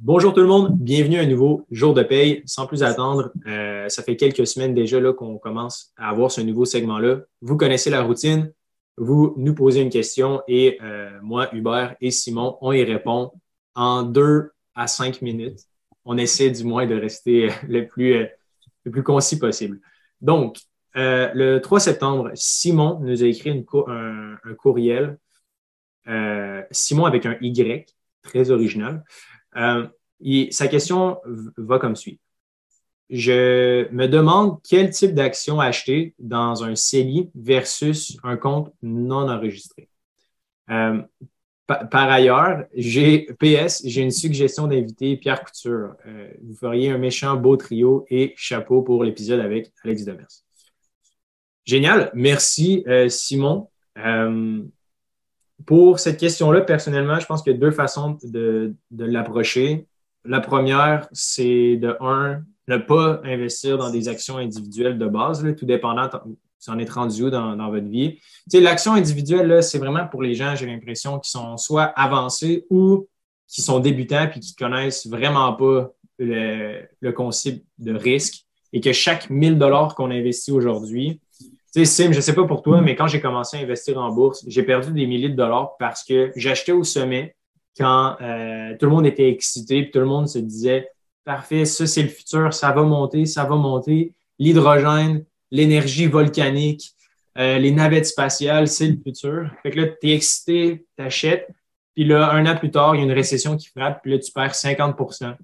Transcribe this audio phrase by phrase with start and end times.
[0.00, 2.42] Bonjour tout le monde, bienvenue à un nouveau jour de paye.
[2.46, 6.64] Sans plus attendre, euh, ça fait quelques semaines déjà qu'on commence à avoir ce nouveau
[6.64, 7.22] segment-là.
[7.40, 8.52] Vous connaissez la routine,
[8.96, 13.32] vous nous posez une question et euh, moi, Hubert et Simon, on y répond
[13.74, 15.60] en deux à cinq minutes.
[16.04, 18.28] On essaie du moins de rester le plus,
[18.84, 19.80] le plus concis possible.
[20.20, 20.58] Donc,
[20.96, 25.18] euh, le 3 septembre, Simon nous a écrit un, courriel.
[26.06, 29.04] Euh, Simon avec un Y, très original.
[29.56, 29.86] Euh,
[30.50, 31.18] sa question
[31.56, 32.20] va comme suit.
[33.10, 39.88] Je me demande quel type d'action acheter dans un CELI versus un compte non enregistré.
[40.66, 45.94] par ailleurs, j'ai PS, j'ai une suggestion d'inviter Pierre Couture.
[46.42, 50.44] vous feriez un méchant beau trio et chapeau pour l'épisode avec Alex Demers.
[51.68, 52.10] Génial.
[52.14, 53.68] Merci, euh, Simon.
[55.66, 59.86] Pour cette question-là, personnellement, je pense qu'il y a deux façons de, l'approcher.
[60.24, 65.66] La première, c'est de un, ne pas investir dans des actions individuelles de base, tout
[65.66, 66.08] dépendant
[66.58, 68.18] si on est rendu où dans, votre vie.
[68.52, 73.06] L'action individuelle, c'est vraiment pour les gens, j'ai l'impression, qui sont soit avancés ou
[73.46, 78.92] qui sont débutants puis qui connaissent vraiment pas le, le concept de risque et que
[78.92, 81.27] chaque 1000 dollars qu'on investit aujourd'hui, tu
[81.72, 84.10] sais, Sim, je ne sais pas pour toi, mais quand j'ai commencé à investir en
[84.10, 87.36] bourse, j'ai perdu des milliers de dollars parce que j'achetais au sommet
[87.76, 90.88] quand euh, tout le monde était excité, puis tout le monde se disait
[91.24, 94.14] Parfait, ça c'est le futur, ça va monter, ça va monter.
[94.38, 96.92] L'hydrogène, l'énergie volcanique,
[97.36, 99.50] euh, les navettes spatiales, c'est le futur.
[99.62, 101.48] Fait que là, tu es excité, tu achètes,
[101.94, 104.18] puis là, un an plus tard, il y a une récession qui frappe, puis là,
[104.18, 105.36] tu perds 50%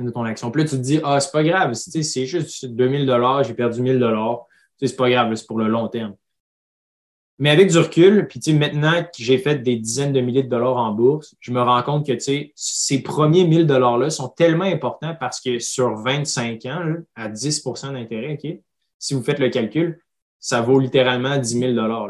[0.00, 0.50] de ton action.
[0.50, 3.10] Puis là, tu te dis Ah, c'est pas grave, c'est juste 2000
[3.46, 3.98] j'ai perdu 1000
[4.80, 6.14] c'est pas grave, c'est pour le long terme.
[7.40, 10.76] Mais avec du recul, puis maintenant que j'ai fait des dizaines de milliers de dollars
[10.76, 15.40] en bourse, je me rends compte que ces premiers 1000 dollars-là sont tellement importants parce
[15.40, 18.38] que sur 25 ans, à 10% d'intérêt,
[18.98, 20.00] si vous faites le calcul,
[20.40, 22.08] ça vaut littéralement 10 000 dollars,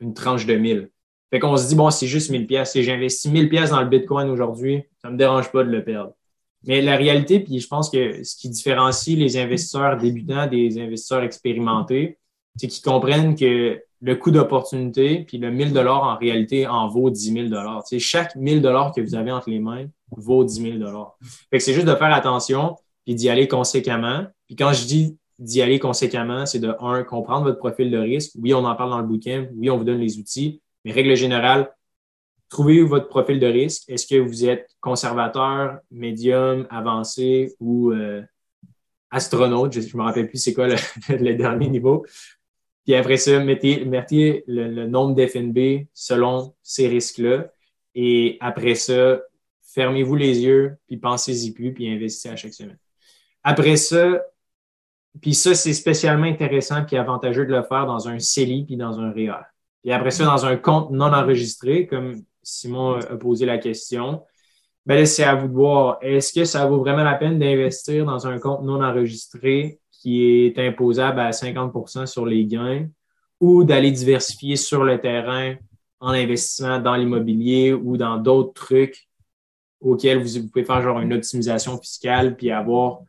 [0.00, 0.90] une tranche de 1000.
[1.30, 2.72] Fait qu'on se dit, bon, c'est juste 1000 pièces.
[2.72, 5.82] Si j'investis 1000 pièces dans le Bitcoin aujourd'hui, ça ne me dérange pas de le
[5.82, 6.12] perdre.
[6.66, 11.22] Mais la réalité, puis je pense que ce qui différencie les investisseurs débutants des investisseurs
[11.22, 12.18] expérimentés,
[12.56, 17.10] c'est qu'ils comprennent que le coût d'opportunité, puis le 1000 dollars en réalité en vaut
[17.10, 17.84] 10 000 dollars.
[17.98, 21.16] Chaque 1000 dollars que vous avez entre les mains vaut 10 000 dollars.
[21.52, 24.26] c'est juste de faire attention, puis d'y aller conséquemment.
[24.46, 28.32] Puis quand je dis d'y aller conséquemment, c'est de, un, comprendre votre profil de risque.
[28.38, 29.48] Oui, on en parle dans le bouquin.
[29.56, 30.60] Oui, on vous donne les outils.
[30.84, 31.70] Mais règle générale,
[32.50, 33.88] trouvez votre profil de risque?
[33.88, 38.22] Est-ce que vous êtes conservateur, médium, avancé ou euh,
[39.10, 39.72] astronaute?
[39.72, 40.66] Je ne me rappelle plus c'est quoi
[41.08, 42.04] le, dernier niveau.
[42.84, 47.46] Puis après ça, mettez, mettez le, nombre d'FNB selon ces risques-là.
[47.94, 49.20] Et après ça,
[49.74, 52.78] fermez-vous les yeux, puis pensez-y plus, puis investissez à chaque semaine.
[53.44, 54.20] Après ça,
[55.20, 59.00] puis ça, c'est spécialement intéressant puis avantageux de le faire dans un CELI puis dans
[59.00, 59.42] un REER.
[59.82, 64.22] Puis après ça, dans un compte non enregistré, comme Simon a posé la question.
[64.86, 65.98] Ben c'est à vous de voir.
[66.00, 70.58] Est-ce que ça vaut vraiment la peine d'investir dans un compte non enregistré qui est
[70.58, 72.88] imposable à 50% sur les gains
[73.40, 75.54] ou d'aller diversifier sur le terrain
[76.00, 79.08] en investissement dans l'immobilier ou dans d'autres trucs
[79.80, 83.00] auxquels vous, pouvez faire genre une optimisation fiscale puis avoir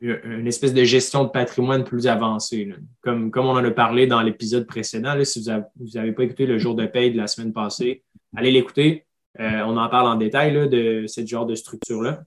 [0.00, 2.72] une espèce de gestion de patrimoine plus avancée.
[3.02, 6.58] Comme, comme on en a parlé dans l'épisode précédent, si vous n'avez pas écouté le
[6.58, 8.02] jour de paye de la semaine passée,
[8.36, 9.06] allez l'écouter.
[9.38, 12.22] Euh, on en parle en détail de ce genre de structure-là.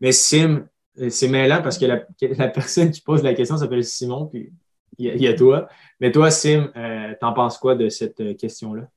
[0.00, 0.66] Mais Sim,
[1.00, 1.98] euh, c'est mêlant parce que la,
[2.48, 4.52] personne qui pose la question s'appelle Simon, puis
[4.98, 5.68] il y, a toi.
[6.00, 8.88] Mais toi, Sim, euh, t'en penses quoi de cette question-là?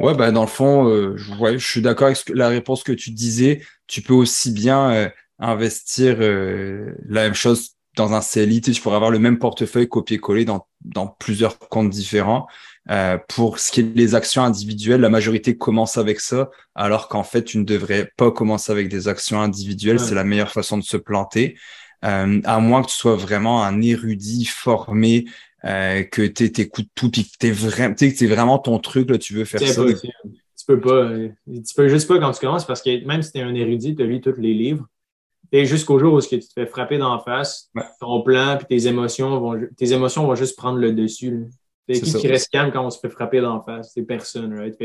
[0.00, 3.62] Ouais, ben dans le fond, je, suis d'accord avec la réponse que tu disais.
[3.88, 5.10] Tu peux aussi bien
[5.40, 8.60] investir la même chose dans un CLI.
[8.60, 12.46] Tu, pourrais avoir le même portefeuille copier-coller dans, dans plusieurs comptes différents.
[12.90, 17.22] Euh, pour ce qui est des actions individuelles, la majorité commence avec ça, alors qu'en
[17.22, 20.00] fait, tu ne devrais pas commencer avec des actions individuelles.
[20.00, 21.58] C'est la meilleure façon de se planter,
[22.04, 25.26] euh, à moins que tu sois vraiment un érudit formé,
[25.64, 29.34] euh, que tu écoutes tout, puis que tu vraiment, c'est vraiment ton truc, là, tu
[29.34, 29.84] veux faire ça.
[29.84, 31.10] tu peux pas.
[31.46, 33.94] Tu peux juste pas quand tu commences, parce que même si tu es un érudit,
[33.94, 34.86] tu lu tous les livres.
[35.50, 37.70] Et jusqu'au jour où tu te fais frapper d'en face,
[38.00, 41.48] ton plan puis tes émotions vont tes émotions vont juste prendre le dessus.
[41.88, 43.92] C'est qui qui reste calme quand on se fait frapper d'en face?
[43.94, 44.76] C'est personne, right?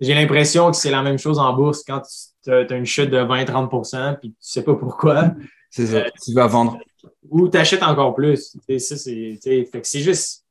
[0.00, 2.02] J'ai l'impression que c'est la même chose en bourse quand
[2.42, 5.32] tu as, une chute de 20-30% puis tu sais pas pourquoi.
[5.70, 6.78] C'est ça, euh, tu vas vendre.
[7.28, 8.56] Ou tu achètes encore plus.
[8.68, 10.44] c'est juste,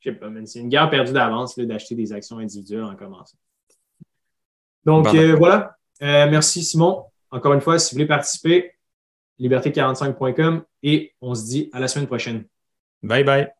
[0.00, 3.38] je sais pas, c'est une guerre perdue d'avance d'acheter des actions individuelles en commençant.
[4.84, 5.76] Donc, euh, voilà.
[6.00, 7.04] merci, Simon.
[7.30, 8.72] Encore une fois, si vous voulez participer,
[9.40, 12.44] liberté45.com et on se dit à la semaine prochaine.
[13.02, 13.55] Bye bye.